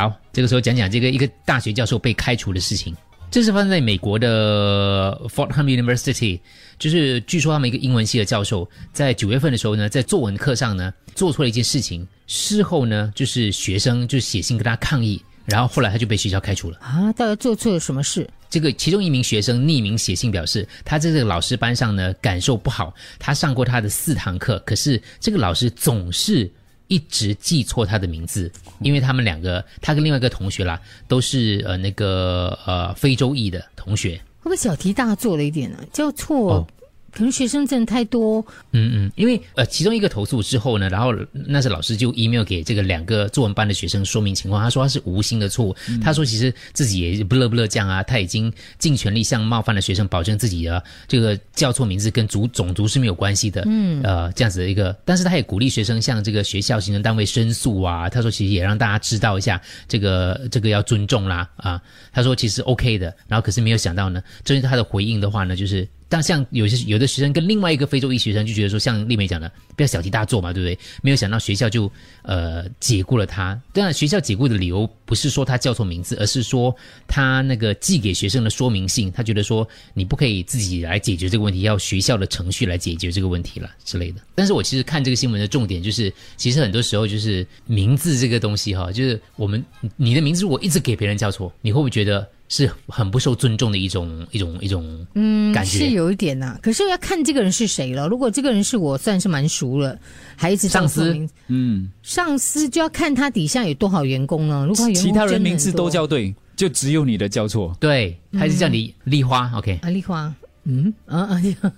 [0.00, 2.96] 好，这个时候讲讲这个一个大学教授被开除的事情。
[3.30, 6.40] 这是发生在美国的 Fordham University，
[6.78, 16.78] 就是据说他们一个英文系的教授在九月份的时候呢，在作文课上呢做错了一件事情，事后呢就是学生就写信跟他抗议，然后后来他就被学校开除了。
[16.78, 18.26] 啊，到底做错了什么事？
[18.48, 26.50] 这个其中一名学生匿名写信表示，他在这个老师班上呢感受不好，他上过他的四堂课，可是这个老师总是
[26.90, 28.50] 一直记错他的名字，
[28.80, 34.20] 因为他们两个，他跟另外一个同学啦，都是呃那个呃非洲裔的同学。
[34.40, 35.78] 会不会小题大做了一点呢？
[35.92, 36.66] 叫错，哦
[37.12, 44.62] 可能学生真的太多，嗯嗯，因为呃，其中一个投诉之后呢，然后那是老师就 email 给这个两个作文班的学生说明情况。
[44.62, 53.62] 他说他是无心的错误，他说其实自己也不乐不乐这样啊，他已经尽全力向冒犯的学生保证自己的这个叫错名字跟族种族是没有关系的。
[53.66, 58.08] 嗯，呃，这样子的一个，但是他也鼓励学生向这个学校行政单位申诉啊。
[58.08, 61.80] 他说其实也让大家知道一下这个这个要尊重啦啊。
[62.12, 65.88] 他说其实 OK 的，然后可是没有想到呢，这是他的回应的话呢，就是。
[66.10, 70.76] 但像有些有的学生跟另外一个非洲裔学生就觉得说，像丽梅讲的，不要小题大做嘛，对不对？
[71.02, 71.90] 没有想到学校就
[72.22, 73.58] 呃解雇了他。
[73.72, 76.74] 当然，学校解雇的理由不是说他叫错名字，而是说
[77.06, 84.20] 他那个寄给学生的说明信，他觉得说你不可以自己来解决这个问题，要学校的程序来解决这个问题了之类的。
[84.34, 89.64] 但是我其实看这个新闻的重点就是，其实很多时候就是名字这个东西哈，就是我们
[89.96, 92.28] 你的名字如果一直给别人叫错，你会不会觉得？
[92.50, 98.08] 是很不受尊重的一种一种一种嗯，感觉是有一点呐、可是要看这个人是谁了。
[98.08, 99.96] 如果这个人是我算是蛮熟了，
[100.36, 104.66] 还一直上司嗯，上司就要看他底下有多少员工呢？
[104.68, 107.74] 如果其他人名字都叫对，就只有你的叫错。
[107.78, 109.78] 对，还是叫你丽花，OK？
[109.82, 111.20] 啊，丽花，嗯啊
[111.62, 111.72] 啊，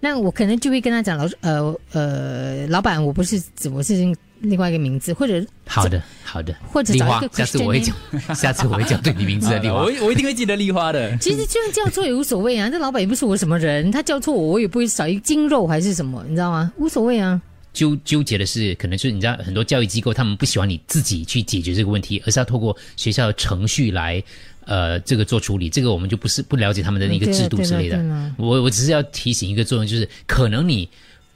[0.00, 3.94] 那我可能就会跟他讲，老师，呃呃，老板，我不是我是
[4.40, 7.96] 另外一个名字，或者好的，好的，或者找一个，丽花下次我会讲，
[8.36, 9.84] 下次我会讲对你名字的 丽花我。
[10.04, 11.16] 我一定会记得丽花的。
[11.18, 16.70] 其实就算叫错也无所谓啊，这老板也不是我什么人，他叫错我，我也不会少一斤肉还是什么，你知道吗？
[16.76, 17.40] 无所谓啊。
[17.72, 24.22] 纠纠结的是，可能是你知道很多教育机构他们不喜欢你自己去解决这个问题，而是要透过学校的程序来
[24.66, 25.70] 呃这个做处理。
[25.70, 27.98] 这个我们就不是不了解他们的那个制度之类的。
[28.36, 30.86] 我我只是要提醒一个作用，就是可能你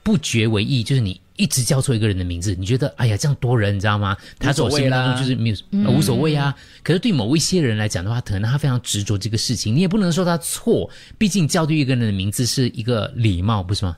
[0.03, 1.19] 不觉为意，就是你。
[1.37, 4.15] 一直叫错一个人的名字，你觉得哎呀这样多人，你知道吗？
[4.37, 6.55] 他在我生命当中就是没有、呃无所谓啊。
[6.83, 10.87] 可是对某一些人来讲的话，可能他非常执着这个事情，你也不能说他错，
[11.17, 13.97] 毕竟叫对一个人的名字是一个礼貌，不是吗？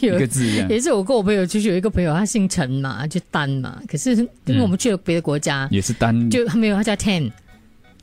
[0.00, 7.30] 有一个 字一样也是我跟我朋友就是，有一个朋友他姓陈嘛，就丹嘛，可是因为我们去了别的国家，也是丹就他没有，他叫 Ten，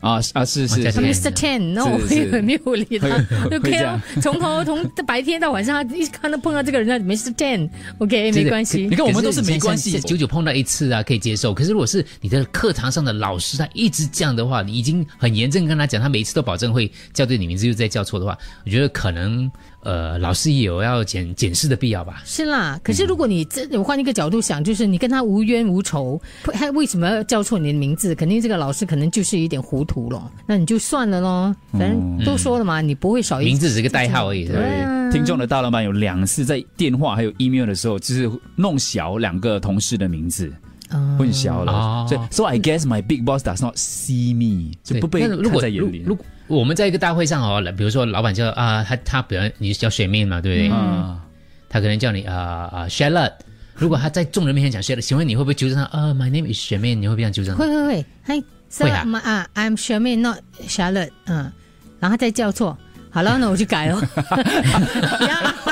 [0.03, 1.31] 啊啊是是 Mr.
[1.31, 7.34] Ten，然后我是也没有理他会，OK 从头从白天到晚上，他一看到碰到这个人，那 Mr.
[7.34, 8.96] Ten，OK 没关系你。
[8.97, 11.53] 看我们都是没关系久久碰到一次啊，可以接受。
[11.53, 19.50] 可是如果是你的课堂上的老师，他一直这样的话，你已经很严正跟他讲，他每一次都保证会叫对你名字，又再叫错的话，我觉得可能
[19.83, 22.21] 呃，老师也有要检检视的必要吧。
[22.25, 26.21] 是啦，可是如果你这我换一个角度想，就是你跟他无冤无仇，
[26.53, 28.16] 他为什么要叫错你的名字？
[28.16, 31.55] 肯定这个老师可能就是有点糊涂了，那你就算了咯。
[31.71, 34.81] 反正都说了嘛，你不会少一名字只是个代号而已，对不对？
[34.81, 40.72] 啊听众的大老板有两次在电话还有 email 的时候，就是弄小两个同事的名字，啊
[41.18, 41.72] 混淆了。
[41.72, 46.04] 哦所以，so I guess my big boss does not see me，就不被看在眼里。
[46.06, 50.78] 如果我们在一个大会上哦，比如说老板叫啊，他他比如你叫水面嘛，对不对？
[50.78, 51.22] 啊，
[51.70, 52.36] 他可能叫你啊
[52.72, 53.34] 啊 Charlotte。
[53.76, 55.84] 如果他在众人面前讲 Charlotte，请问你会不会纠正他？
[55.86, 57.56] 啊，My name is 雪面，你会不会这样纠正？
[57.56, 58.44] 会会会，嗨
[58.80, 60.38] 会啊啊啊，I'm Charmaine not
[60.68, 61.52] Charlotte，嗯，
[62.00, 62.78] 然后他再叫错，
[63.10, 64.00] 好了，那我去改了。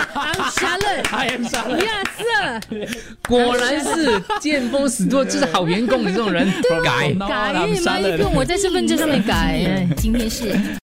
[0.61, 0.85] 加热，
[1.63, 2.87] 不加热，
[3.27, 6.01] 果然是见风使舵，就是好员工。
[6.03, 6.47] 你这种人
[6.83, 8.33] 改改，没不用。
[8.33, 10.55] 我在身份证上面改，今天是。